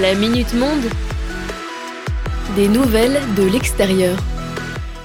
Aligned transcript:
La 0.00 0.14
Minute 0.14 0.54
Monde. 0.54 0.84
Des 2.56 2.66
nouvelles 2.66 3.20
de 3.36 3.42
l'extérieur. 3.42 4.16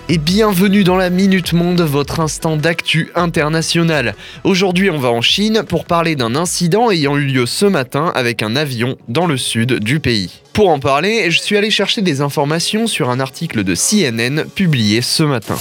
Et 0.08 0.18
bienvenue 0.18 0.86
dans 0.86 0.96
la 0.96 1.10
Minute 1.10 1.52
Monde, 1.52 1.82
votre 1.82 2.22
instant 2.22 2.56
d'actu 2.56 3.10
international. 3.14 4.16
Aujourd'hui, 4.46 4.90
on 4.90 4.98
va 4.98 5.10
en 5.10 5.22
Chine 5.22 5.64
pour 5.68 5.84
parler 5.84 6.16
d'un 6.16 6.38
incident 6.38 6.90
ayant 6.90 7.18
eu 7.18 7.26
lieu 7.26 7.46
ce 7.46 7.66
matin 7.66 8.14
avec 8.16 8.42
un 8.42 8.56
avion 8.56 8.98
dans 9.10 9.28
le 9.28 9.36
sud 9.36 9.80
du 9.80 10.00
pays. 10.00 10.42
Pour 10.54 10.70
en 10.70 10.80
parler, 10.80 11.30
je 11.32 11.42
suis 11.42 11.58
allé 11.58 11.70
chercher 11.70 12.02
des 12.02 12.22
informations 12.22 12.88
sur 12.88 13.10
un 13.10 13.20
article 13.20 13.66
de 13.66 13.76
CNN 13.76 14.46
publié 14.46 15.02
ce 15.02 15.24
matin. 15.24 15.58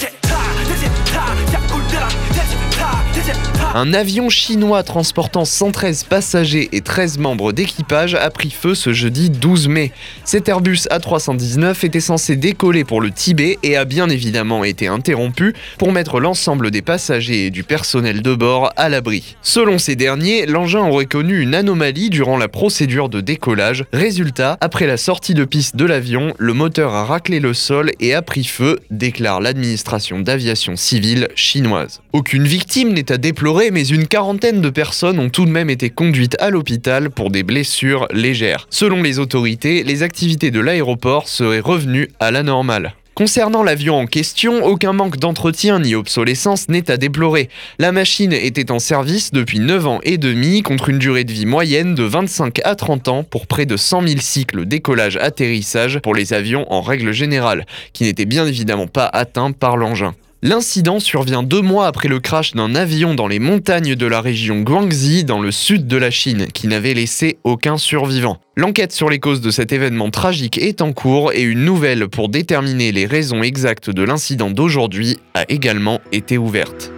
Un 3.79 3.93
avion 3.93 4.27
chinois 4.27 4.81
transportant 4.81 5.45
113 5.45 6.05
passagers 6.05 6.67
et 6.71 6.81
13 6.81 7.19
membres 7.19 7.51
d'équipage 7.51 8.15
a 8.15 8.31
pris 8.31 8.49
feu 8.49 8.73
ce 8.73 8.91
jeudi 8.91 9.29
12 9.29 9.67
mai. 9.67 9.91
Cet 10.25 10.49
Airbus 10.49 10.87
A319 10.89 11.85
était 11.85 11.99
censé 11.99 12.35
décoller 12.37 12.83
pour 12.83 13.01
le 13.01 13.11
Tibet 13.11 13.59
et 13.61 13.77
a 13.77 13.85
bien 13.85 14.09
évidemment 14.09 14.63
été 14.63 14.87
interrompu 14.87 15.53
pour 15.77 15.91
mettre 15.91 16.19
l'ensemble 16.19 16.71
des 16.71 16.81
passagers 16.81 17.45
et 17.45 17.49
du 17.51 17.63
personnel 17.63 18.23
de 18.23 18.33
bord 18.33 18.73
à 18.77 18.89
l'abri. 18.89 19.35
Selon 19.43 19.77
ces 19.77 19.95
derniers, 19.95 20.47
l'engin 20.47 20.81
aurait 20.87 21.05
connu 21.05 21.39
une 21.39 21.53
anomalie 21.53 22.09
durant 22.09 22.37
la 22.37 22.47
procédure 22.47 23.09
de 23.09 23.21
décollage. 23.21 23.85
Résultat, 23.93 24.57
après 24.59 24.87
la 24.87 24.97
sortie 24.97 25.35
de 25.35 25.45
piste 25.45 25.75
de 25.75 25.85
l'avion, 25.85 26.33
le 26.39 26.53
moteur 26.53 26.95
a 26.95 27.05
raclé 27.05 27.39
le 27.39 27.53
sol 27.53 27.91
et 27.99 28.15
a 28.15 28.23
pris 28.23 28.45
feu, 28.45 28.79
déclare 28.89 29.39
l'administration 29.39 30.19
d'aviation 30.19 30.75
civile 30.75 31.27
chinoise. 31.35 32.01
Aucune 32.11 32.45
victime 32.45 32.93
n'est 32.93 33.11
à 33.11 33.19
déplorer 33.19 33.66
mais 33.71 33.87
une 33.87 34.07
quarantaine 34.07 34.61
de 34.61 34.69
personnes 34.69 35.19
ont 35.19 35.29
tout 35.29 35.45
de 35.45 35.51
même 35.51 35.69
été 35.69 35.89
conduites 35.89 36.35
à 36.39 36.49
l'hôpital 36.49 37.09
pour 37.09 37.29
des 37.29 37.43
blessures 37.43 38.07
légères. 38.13 38.67
Selon 38.69 39.01
les 39.01 39.19
autorités, 39.19 39.83
les 39.83 40.03
activités 40.03 40.51
de 40.51 40.59
l'aéroport 40.59 41.27
seraient 41.27 41.59
revenues 41.59 42.09
à 42.19 42.31
la 42.31 42.43
normale. 42.43 42.93
Concernant 43.17 43.63
l'avion 43.63 43.95
en 43.95 44.05
question, 44.05 44.63
aucun 44.63 44.93
manque 44.93 45.17
d'entretien 45.17 45.79
ni 45.79 45.95
obsolescence 45.95 46.69
n'est 46.69 46.91
à 46.91 46.97
déplorer. 46.97 47.49
La 47.79 47.91
machine 47.91 48.31
était 48.31 48.69
en 48.69 48.77
service 48.77 49.31
depuis 49.31 49.59
9 49.59 49.87
ans 49.87 49.99
et 50.03 50.19
demi 50.19 50.61
contre 50.61 50.89
une 50.89 50.99
durée 50.99 51.23
de 51.23 51.31
vie 51.33 51.47
moyenne 51.47 51.95
de 51.95 52.03
25 52.03 52.61
à 52.63 52.75
30 52.75 53.07
ans 53.07 53.23
pour 53.23 53.47
près 53.47 53.65
de 53.65 53.75
100 53.75 54.07
000 54.07 54.19
cycles 54.19 54.67
décollage-atterrissage 54.67 55.99
pour 56.03 56.13
les 56.13 56.33
avions 56.33 56.71
en 56.71 56.81
règle 56.81 57.11
générale, 57.11 57.65
qui 57.91 58.03
n'étaient 58.03 58.25
bien 58.25 58.45
évidemment 58.45 58.85
pas 58.85 59.07
atteints 59.07 59.51
par 59.51 59.77
l'engin. 59.77 60.13
L'incident 60.43 60.99
survient 60.99 61.41
deux 61.41 61.63
mois 61.63 61.87
après 61.87 62.07
le 62.07 62.19
crash 62.19 62.53
d'un 62.53 62.75
avion 62.75 63.15
dans 63.15 63.27
les 63.27 63.39
montagnes 63.39 63.95
de 63.95 64.05
la 64.05 64.21
région 64.21 64.61
Guangxi, 64.61 65.23
dans 65.23 65.41
le 65.41 65.51
sud 65.51 65.87
de 65.87 65.97
la 65.97 66.11
Chine, 66.11 66.45
qui 66.53 66.67
n'avait 66.67 66.93
laissé 66.93 67.39
aucun 67.43 67.79
survivant. 67.79 68.39
L'enquête 68.55 68.91
sur 68.91 69.09
les 69.09 69.17
causes 69.17 69.41
de 69.41 69.49
cet 69.49 69.71
événement 69.71 70.11
tragique 70.11 70.59
est 70.59 70.83
en 70.83 70.93
cours 70.93 71.33
et 71.33 71.41
une 71.41 71.65
nouvelle 71.65 72.07
pour 72.07 72.29
déterminer 72.29 72.91
les 72.91 73.07
raisons 73.07 73.41
exactes 73.41 73.89
de 73.89 74.03
l'incident 74.03 74.51
d'aujourd'hui 74.51 75.17
a 75.33 75.43
également 75.49 76.01
été 76.11 76.37
ouverte. 76.37 76.91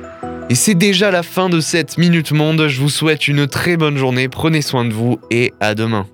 Et 0.49 0.55
c'est 0.55 0.75
déjà 0.75 1.09
la 1.09 1.23
fin 1.23 1.47
de 1.47 1.61
cette 1.61 1.97
Minute 1.97 2.33
Monde, 2.33 2.67
je 2.67 2.81
vous 2.81 2.89
souhaite 2.89 3.29
une 3.29 3.47
très 3.47 3.77
bonne 3.77 3.95
journée, 3.95 4.27
prenez 4.27 4.61
soin 4.61 4.83
de 4.83 4.91
vous 4.91 5.17
et 5.31 5.53
à 5.61 5.75
demain. 5.75 6.07